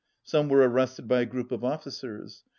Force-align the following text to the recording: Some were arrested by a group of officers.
Some 0.23 0.49
were 0.49 0.67
arrested 0.67 1.07
by 1.07 1.21
a 1.21 1.27
group 1.27 1.51
of 1.51 1.63
officers. 1.63 2.41